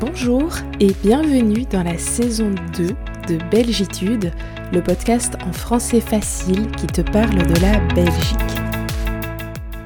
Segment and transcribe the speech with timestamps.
[0.00, 4.30] Bonjour et bienvenue dans la saison 2 de Belgitude,
[4.72, 8.38] le podcast en français facile qui te parle de la Belgique.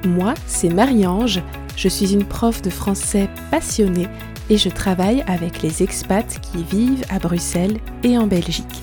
[0.04, 1.42] Moi, c'est Marie-Ange,
[1.76, 4.06] je suis une prof de français passionnée
[4.50, 8.82] et je travaille avec les expats qui vivent à Bruxelles et en Belgique.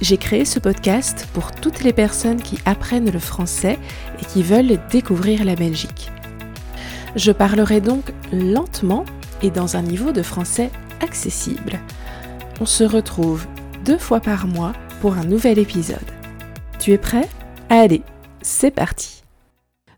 [0.00, 3.78] J'ai créé ce podcast pour toutes les personnes qui apprennent le français
[4.18, 6.10] et qui veulent découvrir la Belgique.
[7.16, 9.04] Je parlerai donc lentement
[9.42, 10.70] et dans un niveau de français
[11.00, 11.80] accessible.
[12.60, 13.46] On se retrouve
[13.84, 15.98] deux fois par mois pour un nouvel épisode.
[16.78, 17.28] Tu es prêt?
[17.68, 18.02] Allez,
[18.42, 19.22] c'est parti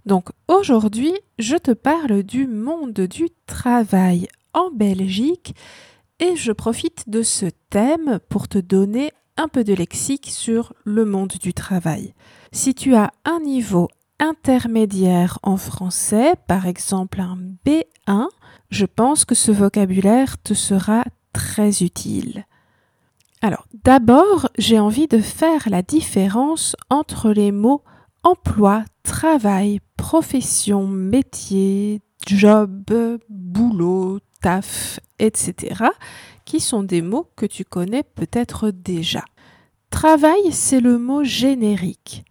[0.06, 5.54] Donc aujourd'hui, je te parle du monde du travail en Belgique
[6.20, 11.04] et je profite de ce thème pour te donner un peu de lexique sur le
[11.04, 12.14] monde du travail.
[12.52, 13.88] Si tu as un niveau
[14.20, 18.28] intermédiaire en français, par exemple un B1,
[18.70, 22.46] je pense que ce vocabulaire te sera très utile.
[23.42, 27.82] Alors, d'abord, j'ai envie de faire la différence entre les mots
[28.22, 32.90] emploi, travail, profession, métier, job,
[33.28, 35.84] boulot, taf, etc.,
[36.44, 39.24] qui sont des mots que tu connais peut-être déjà.
[39.90, 42.24] Travail, c'est le mot générique.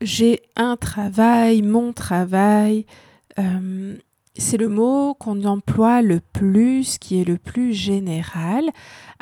[0.00, 2.86] J'ai un travail, mon travail.
[3.38, 3.96] Euh,
[4.36, 8.70] c'est le mot qu'on emploie le plus, qui est le plus général.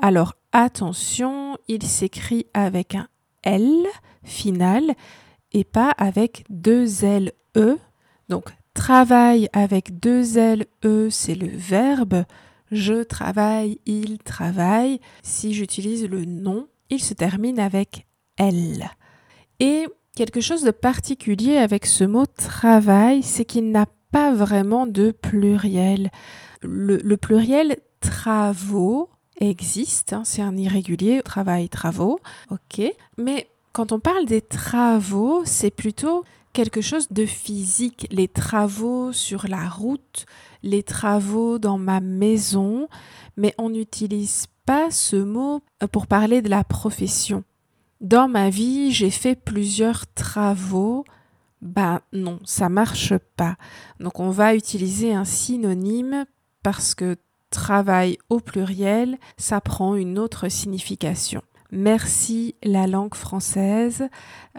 [0.01, 3.09] Alors attention, il s'écrit avec un
[3.43, 3.87] L
[4.23, 4.95] final
[5.53, 7.79] et pas avec deux L E.
[8.29, 12.25] Donc travail avec deux L E, c'est le verbe.
[12.71, 15.01] Je travaille, il travaille.
[15.23, 18.91] Si j'utilise le nom, il se termine avec L.
[19.59, 25.11] Et quelque chose de particulier avec ce mot travail, c'est qu'il n'a pas vraiment de
[25.11, 26.11] pluriel.
[26.63, 29.09] Le, pluriel travaux
[29.41, 32.21] existe, hein, c'est un irrégulier, travail, travaux,
[32.51, 32.83] ok.
[33.17, 39.47] Mais quand on parle des travaux, c'est plutôt quelque chose de physique, les travaux sur
[39.49, 40.27] la route,
[40.63, 42.89] les travaux dans ma maison,
[43.37, 45.63] mais on n'utilise pas ce mot
[45.93, 47.45] pour parler de la profession.
[48.01, 51.05] Dans ma vie, j'ai fait plusieurs travaux
[51.63, 53.57] bah non, ça marche pas.
[53.99, 56.25] Donc on va utiliser un synonyme
[56.63, 57.17] parce que
[57.51, 61.43] travail au pluriel, ça prend une autre signification.
[61.73, 64.09] Merci la langue française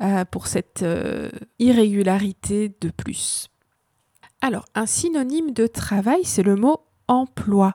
[0.01, 1.29] euh, pour cette euh,
[1.59, 3.49] irrégularité de plus.
[4.41, 7.73] Alors, un synonyme de travail, c'est le mot emploi.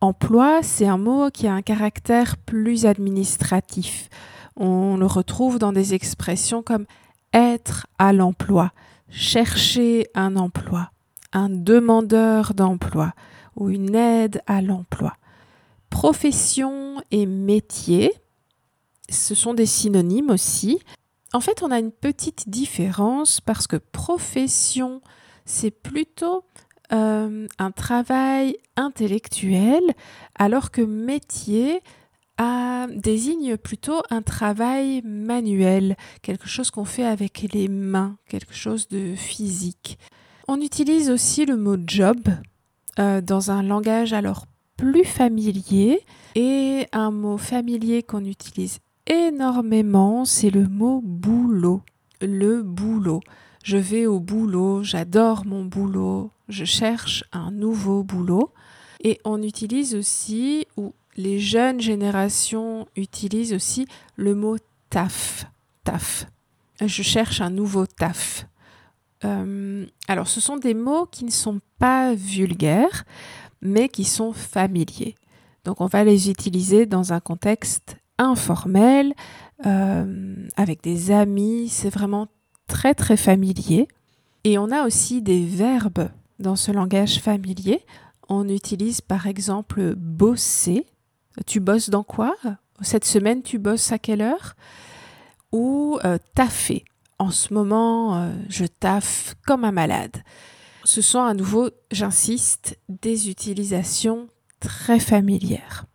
[0.00, 4.08] Emploi, c'est un mot qui a un caractère plus administratif.
[4.56, 6.86] On le retrouve dans des expressions comme
[7.32, 8.72] être à l'emploi,
[9.08, 10.90] chercher un emploi,
[11.32, 13.12] un demandeur d'emploi
[13.56, 15.14] ou une aide à l'emploi.
[15.90, 18.12] Profession et métier,
[19.08, 20.78] ce sont des synonymes aussi.
[21.32, 25.00] En fait, on a une petite différence parce que profession,
[25.44, 26.44] c'est plutôt
[26.92, 29.82] euh, un travail intellectuel,
[30.38, 31.82] alors que métier,
[32.94, 39.14] désigne plutôt un travail manuel, quelque chose qu'on fait avec les mains, quelque chose de
[39.14, 39.98] physique.
[40.46, 42.18] On utilise aussi le mot job
[42.98, 44.46] euh, dans un langage alors
[44.76, 46.00] plus familier
[46.34, 51.82] et un mot familier qu'on utilise énormément, c'est le mot boulot.
[52.20, 53.20] Le boulot.
[53.64, 58.50] Je vais au boulot, j'adore mon boulot, je cherche un nouveau boulot.
[59.04, 64.56] Et on utilise aussi, ou les jeunes générations utilisent aussi le mot
[64.88, 65.46] taf.
[65.82, 66.26] Taf.
[66.80, 68.46] Je cherche un nouveau taf.
[69.24, 73.04] Euh, alors, ce sont des mots qui ne sont pas vulgaires,
[73.60, 75.16] mais qui sont familiers.
[75.64, 79.12] Donc, on va les utiliser dans un contexte informel,
[79.66, 81.68] euh, avec des amis.
[81.68, 82.28] C'est vraiment
[82.68, 83.88] très, très familier.
[84.44, 87.80] Et on a aussi des verbes dans ce langage familier.
[88.28, 90.86] On utilise par exemple bosser
[91.46, 92.36] tu bosses dans quoi?
[92.80, 94.54] Cette semaine, tu bosses à quelle heure?
[95.52, 96.84] Ou euh, taffer.
[97.18, 100.22] En ce moment, euh, je taffe comme un malade.
[100.84, 104.28] Ce sont à nouveau, j'insiste, des utilisations
[104.60, 105.86] très familières.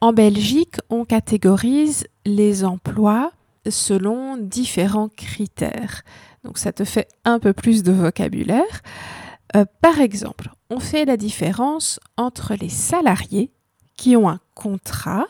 [0.00, 3.32] En Belgique, on catégorise les emplois
[3.68, 6.02] selon différents critères.
[6.44, 8.82] Donc ça te fait un peu plus de vocabulaire.
[9.56, 13.50] Euh, par exemple, on fait la différence entre les salariés
[13.96, 15.26] qui ont un contrat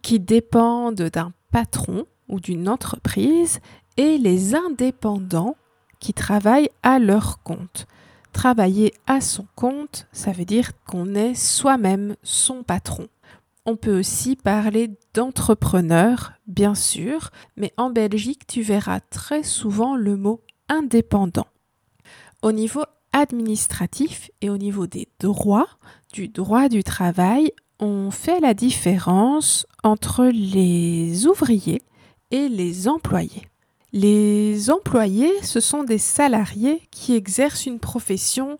[0.00, 3.60] qui dépendent d'un patron ou d'une entreprise
[3.96, 5.56] et les indépendants
[6.00, 7.86] qui travaillent à leur compte.
[8.32, 13.06] Travailler à son compte, ça veut dire qu'on est soi-même son patron.
[13.66, 20.16] On peut aussi parler d'entrepreneur, bien sûr, mais en Belgique, tu verras très souvent le
[20.16, 21.46] mot indépendant.
[22.40, 22.82] Au niveau
[23.12, 25.68] administratif et au niveau des droits,
[26.12, 31.82] du droit du travail, on fait la différence entre les ouvriers
[32.30, 33.42] et les employés.
[33.92, 38.58] Les employés, ce sont des salariés qui exercent une profession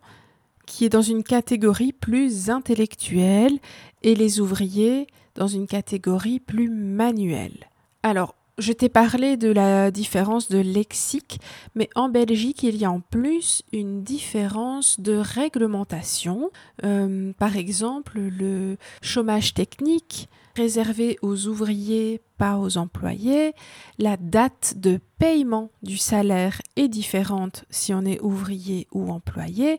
[0.67, 3.61] qui est dans une catégorie plus intellectuelle
[4.03, 7.71] et les ouvriers dans une catégorie plus manuelle.
[8.03, 11.41] Alors, je t'ai parlé de la différence de lexique,
[11.75, 16.50] mais en Belgique, il y a en plus une différence de réglementation.
[16.85, 23.55] Euh, par exemple, le chômage technique réservé aux ouvriers, pas aux employés.
[23.99, 29.79] La date de paiement du salaire est différente si on est ouvrier ou employé.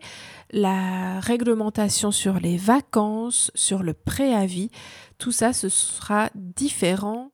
[0.52, 4.72] La réglementation sur les vacances, sur le préavis,
[5.20, 7.32] tout ça, ce sera différent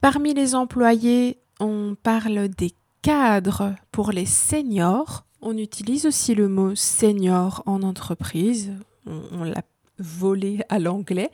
[0.00, 2.72] Parmi les employés, on parle des
[3.02, 5.24] cadres pour les seniors.
[5.42, 8.72] On utilise aussi le mot senior en entreprise.
[9.06, 9.62] On, l'a
[9.98, 11.30] volé à l'anglais.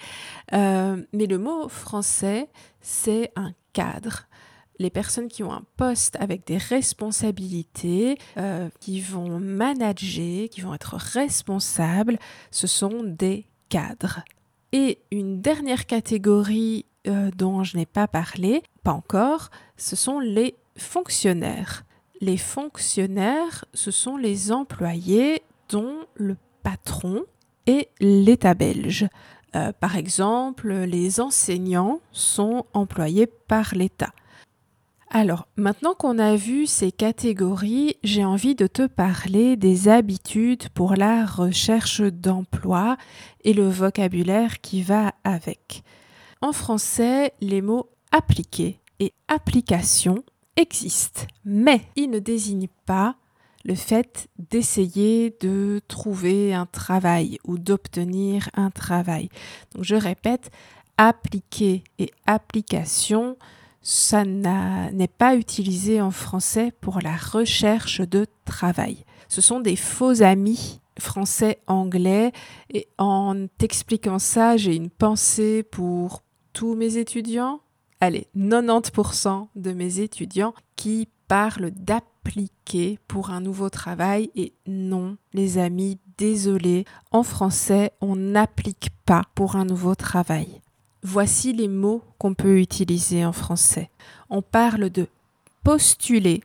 [0.54, 2.48] Euh, mais le mot français,
[2.80, 4.28] c'est un cadre.
[4.78, 10.72] Les personnes qui ont un poste avec des responsabilités, euh, qui vont manager, qui vont
[10.72, 12.18] être responsables,
[12.50, 14.20] ce sont des cadres.
[14.72, 20.54] Et une dernière catégorie euh, dont je n'ai pas parlé, pas encore, ce sont les
[20.76, 21.84] fonctionnaires.
[22.20, 27.24] Les fonctionnaires, ce sont les employés dont le patron
[27.66, 29.06] est l'État belge.
[29.54, 34.12] Euh, par exemple, les enseignants sont employés par l'État.
[35.10, 40.96] Alors, maintenant qu'on a vu ces catégories, j'ai envie de te parler des habitudes pour
[40.96, 42.96] la recherche d'emploi
[43.44, 45.84] et le vocabulaire qui va avec.
[46.40, 50.24] En français, les mots appliquer et application
[50.56, 53.16] existent, mais ils ne désignent pas
[53.64, 59.30] le fait d'essayer de trouver un travail ou d'obtenir un travail.
[59.74, 60.50] Donc je répète,
[60.96, 63.36] appliquer et application,
[63.80, 69.04] ça n'est pas utilisé en français pour la recherche de travail.
[69.28, 72.32] Ce sont des faux amis français-anglais
[72.70, 76.22] et en t'expliquant ça, j'ai une pensée pour
[76.54, 77.60] tous mes étudiants,
[78.00, 85.58] allez, 90% de mes étudiants qui parlent d'appliquer pour un nouveau travail et non, les
[85.58, 90.60] amis, désolé, en français, on n'applique pas pour un nouveau travail.
[91.02, 93.90] Voici les mots qu'on peut utiliser en français.
[94.30, 95.08] On parle de
[95.62, 96.42] postuler.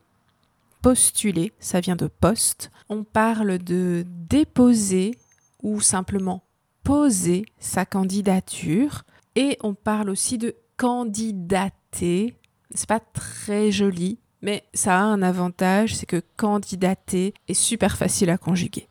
[0.81, 2.71] Postuler, ça vient de poste.
[2.89, 5.17] On parle de déposer
[5.61, 6.41] ou simplement
[6.83, 9.03] poser sa candidature.
[9.35, 12.35] Et on parle aussi de candidater.
[12.73, 18.29] C'est pas très joli, mais ça a un avantage, c'est que candidater est super facile
[18.29, 18.87] à conjuguer.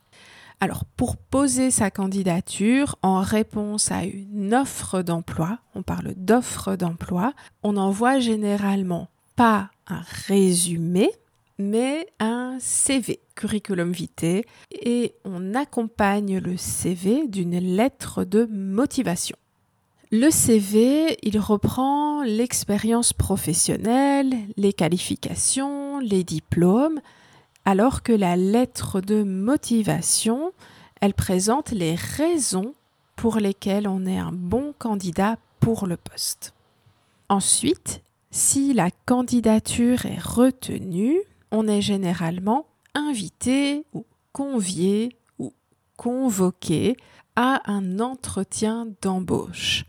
[0.60, 7.32] Alors, pour poser sa candidature en réponse à une offre d'emploi, on parle d'offre d'emploi,
[7.62, 11.10] on envoie généralement pas un résumé,
[11.58, 19.36] mais un CV, curriculum vitae, et on accompagne le CV d'une lettre de motivation.
[20.10, 27.00] Le CV, il reprend l'expérience professionnelle, les qualifications, les diplômes,
[27.66, 30.52] alors que la lettre de motivation,
[31.02, 32.72] elle présente les raisons
[33.16, 36.54] pour lesquelles on est un bon candidat pour le poste.
[37.28, 38.00] Ensuite,
[38.30, 41.18] si la candidature est retenue,
[41.50, 45.52] on est généralement invité ou convié ou
[45.98, 46.96] convoqué
[47.40, 49.84] à un entretien d'embauche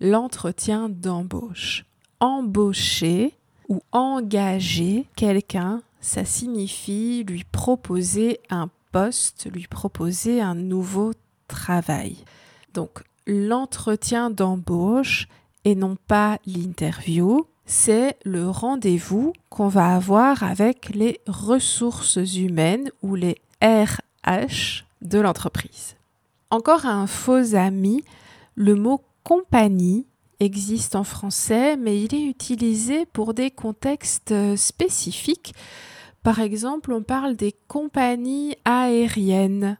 [0.00, 1.84] l'entretien d'embauche.
[2.20, 3.34] Embaucher
[3.68, 11.12] ou engager quelqu'un, ça signifie lui proposer un poste, lui proposer un nouveau
[11.46, 12.16] travail.
[12.74, 15.28] Donc l'entretien d'embauche
[15.64, 23.14] et non pas l'interview, c'est le rendez-vous qu'on va avoir avec les ressources humaines ou
[23.14, 25.97] les RH de l'entreprise.
[26.50, 28.02] Encore un faux ami,
[28.54, 30.06] le mot compagnie
[30.40, 35.54] existe en français, mais il est utilisé pour des contextes euh, spécifiques.
[36.22, 39.76] Par exemple, on parle des compagnies aériennes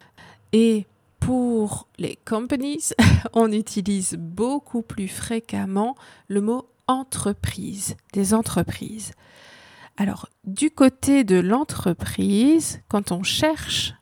[0.53, 0.87] et
[1.21, 2.91] pour les companies,
[3.33, 5.97] on utilise beaucoup plus fréquemment
[6.29, 9.13] le mot entreprise, des entreprises.
[9.97, 13.95] Alors, du côté de l'entreprise, quand on cherche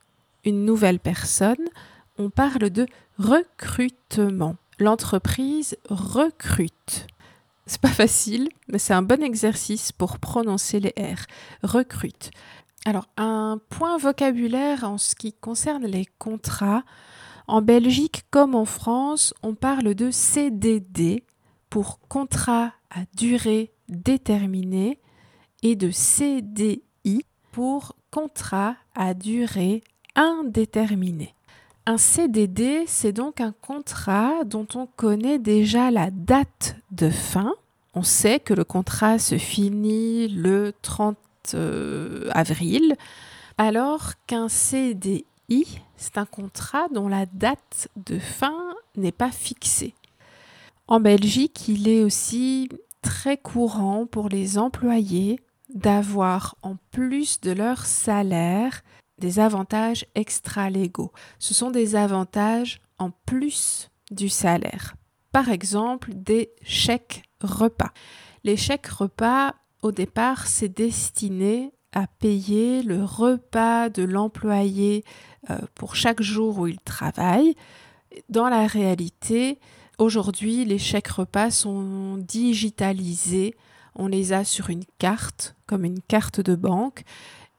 [0.45, 1.69] une nouvelle personne,
[2.19, 2.87] on parle de
[3.19, 4.57] recrutement.
[4.79, 7.07] L'entreprise recrute.
[7.67, 11.27] C'est pas facile, mais c'est un bon exercice pour prononcer les R.
[11.63, 12.31] Recrute.
[12.85, 16.85] Alors, un point vocabulaire en ce qui concerne les contrats.
[17.49, 21.25] En Belgique comme en France, on parle de CDD
[21.71, 25.01] pour contrat à durée déterminée
[25.63, 26.83] et de CDI
[27.51, 29.83] pour contrat à durée
[30.15, 31.35] indéterminée.
[31.89, 37.55] Un CDD, c'est donc un contrat dont on connaît déjà la date de fin.
[37.95, 41.17] On sait que le contrat se finit le 30
[41.55, 42.97] euh, avril,
[43.57, 45.25] alors qu'un CDI,
[45.97, 49.95] c'est un contrat dont la date de fin n'est pas fixée.
[50.89, 52.69] En Belgique, il est aussi
[53.01, 55.39] très courant pour les employés
[55.73, 58.83] d'avoir en plus de leur salaire
[59.19, 61.13] des avantages extra-légaux.
[61.39, 64.95] Ce sont des avantages en plus du salaire.
[65.33, 67.93] Par exemple, des chèques repas.
[68.45, 75.05] Les chèques repas, au départ, c'est destiné à payer le repas de l'employé
[75.51, 77.55] euh, pour chaque jour où il travaille.
[78.29, 79.59] Dans la réalité,
[79.99, 83.55] aujourd'hui, les chèques repas sont digitalisés.
[83.95, 87.03] On les a sur une carte, comme une carte de banque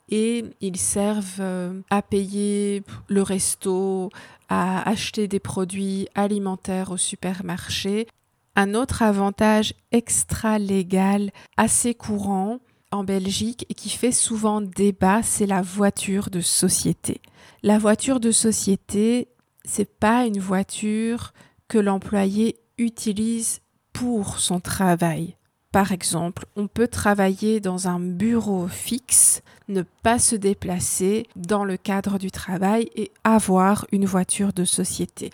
[0.09, 4.09] et ils servent euh, à payer le resto,
[4.49, 8.07] à acheter des produits alimentaires au supermarché.
[8.55, 12.59] Un autre avantage extra-légal assez courant
[12.91, 17.21] en Belgique et qui fait souvent débat, c'est la voiture de société.
[17.63, 19.27] La voiture de société,
[19.65, 21.33] c'est pas une voiture
[21.67, 23.59] que l'employé utilise
[23.91, 25.35] pour son travail.
[25.71, 31.77] Par exemple, on peut travailler dans un bureau fixe, ne pas se déplacer dans le
[31.77, 35.31] cadre du travail et avoir une voiture de société.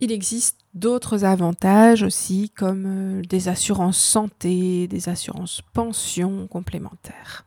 [0.00, 7.46] Il existe d'autres avantages aussi comme euh, des assurances santé, des assurances pension complémentaires.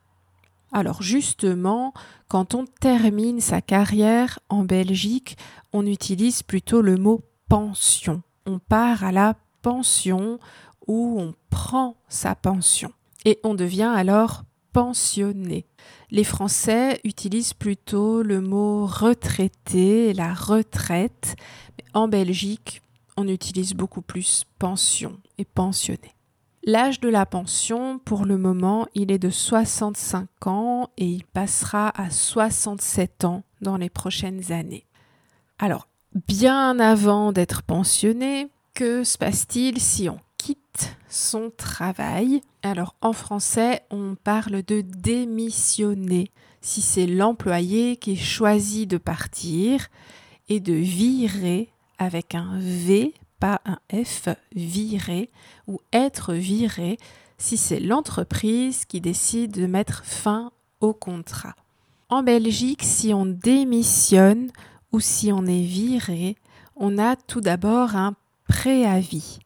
[0.71, 1.93] Alors justement,
[2.27, 5.37] quand on termine sa carrière en Belgique,
[5.73, 8.23] on utilise plutôt le mot pension.
[8.47, 10.39] On part à la pension
[10.87, 12.91] où on prend sa pension
[13.25, 14.43] et on devient alors
[14.73, 15.65] pensionné.
[16.11, 21.35] Les Français utilisent plutôt le mot retraité, la retraite.
[21.93, 22.81] En Belgique,
[23.17, 26.15] on utilise beaucoup plus pension et pensionné.
[26.63, 31.89] L'âge de la pension, pour le moment, il est de 65 ans et il passera
[31.99, 34.85] à 67 ans dans les prochaines années.
[35.57, 35.87] Alors,
[36.27, 42.41] bien avant d'être pensionné, que se passe-t-il si on quitte son travail.
[42.63, 46.31] Alors en français, on parle de démissionner
[46.61, 49.87] si c'est l'employé qui choisit de partir
[50.47, 51.69] et de virer
[51.99, 55.29] avec un V, pas un F, virer
[55.67, 56.97] ou être viré
[57.37, 61.55] si c'est l'entreprise qui décide de mettre fin au contrat.
[62.09, 64.51] En Belgique, si on démissionne
[64.91, 66.35] ou si on est viré,
[66.75, 68.15] on a tout d'abord un
[68.47, 69.39] préavis.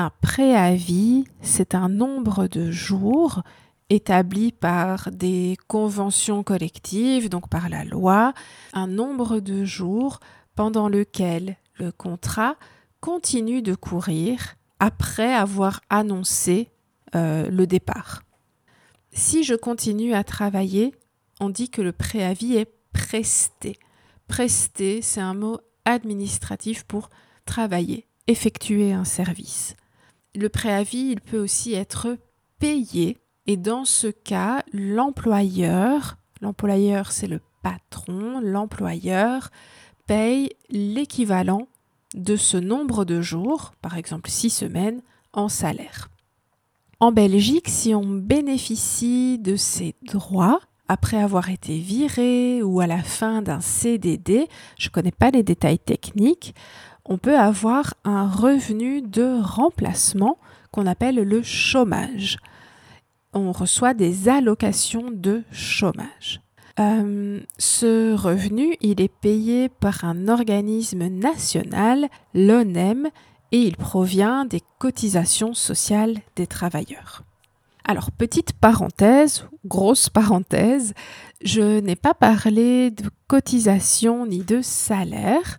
[0.00, 3.42] Un préavis, c'est un nombre de jours
[3.90, 8.32] établi par des conventions collectives, donc par la loi,
[8.72, 10.20] un nombre de jours
[10.54, 12.56] pendant lequel le contrat
[13.00, 16.70] continue de courir après avoir annoncé
[17.14, 18.22] euh, le départ.
[19.12, 20.94] Si je continue à travailler,
[21.40, 23.78] on dit que le préavis est presté.
[24.28, 27.10] Presté, c'est un mot administratif pour
[27.44, 29.76] travailler, effectuer un service.
[30.34, 32.16] Le préavis, il peut aussi être
[32.58, 39.50] payé et dans ce cas, l'employeur, l'employeur c'est le patron, l'employeur
[40.06, 41.68] paye l'équivalent
[42.14, 46.10] de ce nombre de jours, par exemple six semaines, en salaire.
[46.98, 53.02] En Belgique, si on bénéficie de ces droits après avoir été viré ou à la
[53.02, 56.54] fin d'un CDD, je ne connais pas les détails techniques,
[57.04, 60.38] on peut avoir un revenu de remplacement
[60.70, 62.38] qu'on appelle le chômage.
[63.32, 66.40] On reçoit des allocations de chômage.
[66.78, 73.08] Euh, ce revenu, il est payé par un organisme national, l'ONEM,
[73.52, 77.24] et il provient des cotisations sociales des travailleurs.
[77.84, 80.94] Alors, petite parenthèse, grosse parenthèse,
[81.42, 85.58] je n'ai pas parlé de cotisation ni de salaire.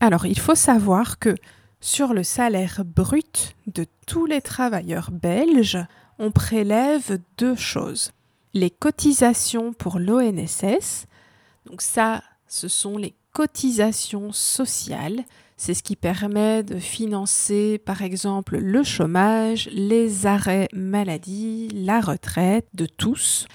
[0.00, 1.34] Alors, il faut savoir que
[1.80, 5.78] sur le salaire brut de tous les travailleurs belges,
[6.18, 8.12] on prélève deux choses.
[8.54, 11.06] Les cotisations pour l'ONSS,
[11.66, 15.24] donc ça, ce sont les cotisations sociales.
[15.56, 22.68] C'est ce qui permet de financer par exemple le chômage, les arrêts maladie, la retraite
[22.74, 23.46] de tous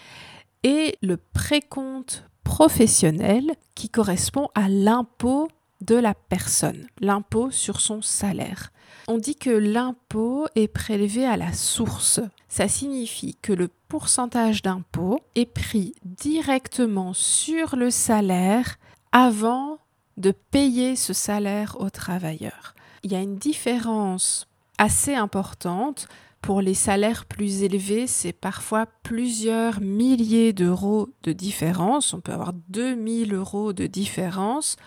[0.64, 5.48] et le précompte professionnel qui correspond à l'impôt
[5.86, 8.72] de la personne, l'impôt sur son salaire.
[9.08, 12.22] On dit que l'impôt est prélevé à la source.
[12.48, 18.78] Ça signifie que le pourcentage d'impôt est pris directement sur le salaire
[19.12, 19.80] avant
[20.18, 22.76] de payer ce salaire au travailleur.
[23.04, 24.48] Il y a une différence
[24.78, 26.08] assez importante.
[26.42, 32.14] Pour les salaires plus élevés, c'est parfois plusieurs milliers d'euros de différence.
[32.14, 34.78] On peut avoir 2000 euros de différence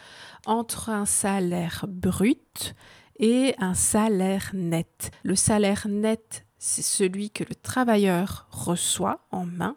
[0.47, 2.75] entre un salaire brut
[3.19, 5.11] et un salaire net.
[5.23, 9.77] Le salaire net, c'est celui que le travailleur reçoit en main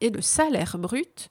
[0.00, 1.28] et le salaire brut,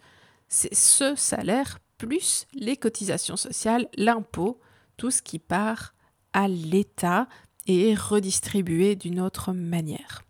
[0.48, 4.60] c'est ce salaire plus les cotisations sociales, l'impôt,
[4.98, 5.94] tout ce qui part
[6.34, 7.28] à l'État
[7.68, 10.24] et est redistribué d'une autre manière.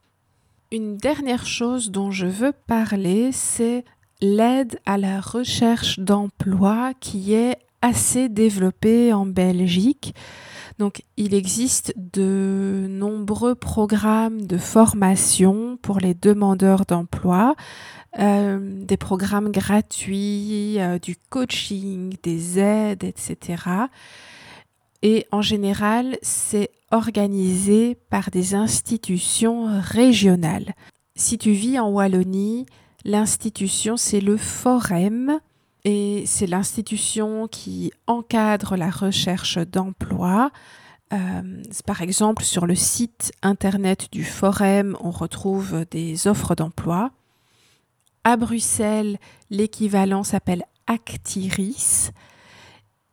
[0.71, 3.85] Une dernière chose dont je veux parler, c'est
[4.21, 10.15] l'aide à la recherche d'emploi qui est assez développée en Belgique.
[10.79, 17.55] Donc il existe de nombreux programmes de formation pour les demandeurs d'emploi,
[18.17, 23.63] euh, des programmes gratuits, euh, du coaching, des aides, etc.
[25.03, 30.73] Et en général, c'est organisé par des institutions régionales.
[31.15, 32.65] Si tu vis en Wallonie,
[33.03, 35.39] l'institution, c'est le Forem,
[35.85, 40.51] et c'est l'institution qui encadre la recherche d'emploi.
[41.11, 47.11] Euh, par exemple, sur le site internet du Forum, on retrouve des offres d'emploi.
[48.23, 49.17] À Bruxelles,
[49.49, 52.11] l'équivalent s'appelle Actiris.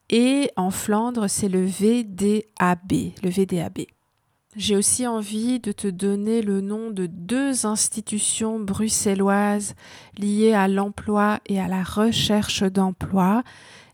[0.08, 3.12] Et en Flandre, c'est le VDAB.
[3.22, 3.80] Le VDAB.
[4.56, 9.74] J'ai aussi envie de te donner le nom de deux institutions bruxelloises
[10.18, 13.44] liées à l'emploi et à la recherche d'emploi.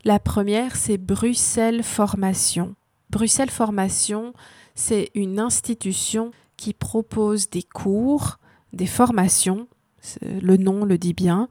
[0.04, 2.74] La première, c'est Bruxelles Formation.
[3.10, 4.32] Bruxelles Formation,
[4.74, 8.38] c'est une institution qui propose des cours,
[8.72, 9.68] des formations,
[10.22, 11.50] le nom le dit bien,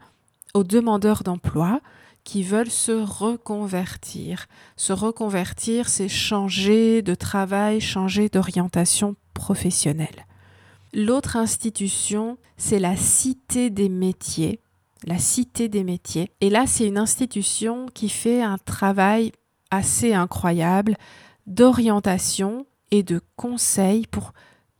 [0.55, 1.79] aux demandeurs d'emploi
[2.25, 4.47] qui veulent se reconvertir.
[4.75, 10.25] Se reconvertir, c'est changer de travail, changer d'orientation professionnelle.
[10.91, 14.59] L'autre institution, c'est la Cité des métiers.
[15.05, 16.31] La Cité des métiers.
[16.41, 19.31] Et là, c'est une institution qui fait un travail
[19.69, 20.97] assez incroyable
[21.47, 24.33] d'orientation et de conseil pour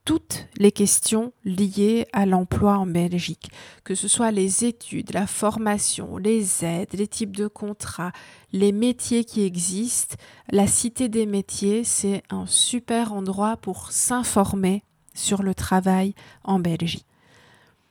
[0.06, 3.50] toutes les questions liées à l'emploi en Belgique,
[3.84, 8.12] que ce soit les études, la formation, les aides, les types de contrats,
[8.54, 10.16] les métiers qui existent.
[10.52, 14.84] La Cité des métiers, c'est un super endroit pour s'informer
[15.16, 16.14] sur le travail
[16.44, 17.06] en Belgique.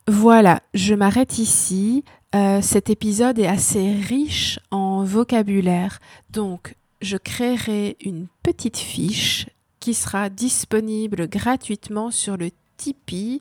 [0.07, 2.05] Voilà, je m'arrête ici.
[2.33, 5.99] Euh, cet épisode est assez riche en vocabulaire,
[6.29, 9.47] donc je créerai une petite fiche
[9.85, 13.39] qui sera disponible gratuitement sur le Tipeee.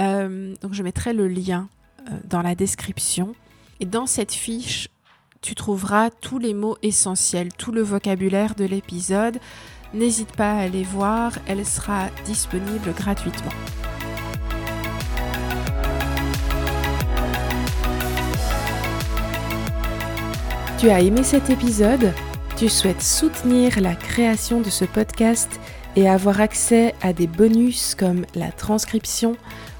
[0.00, 1.68] Euh, donc je mettrai le lien
[2.10, 3.36] euh, dans la description.
[3.78, 4.88] Et dans cette fiche,
[5.42, 9.38] tu trouveras tous les mots essentiels, tout le vocabulaire de l'épisode.
[9.94, 13.52] N'hésite pas à aller voir, elle sera disponible gratuitement.
[20.80, 22.12] Tu as aimé cet épisode?
[22.56, 25.60] Tu souhaites soutenir la création de ce podcast?
[25.96, 29.36] Et avoir accès à des bonus comme la transcription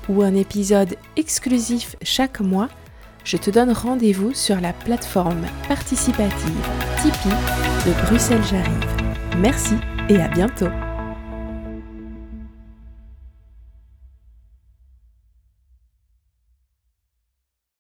[0.09, 2.69] ou un épisode exclusif chaque mois,
[3.25, 6.67] je te donne rendez-vous sur la plateforme participative
[7.03, 7.29] Tipeee
[7.87, 8.87] de Bruxelles J'arrive.
[9.39, 9.75] Merci
[10.09, 10.71] et à bientôt